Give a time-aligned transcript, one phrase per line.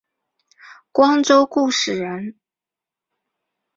[0.91, 2.33] 光州固始人。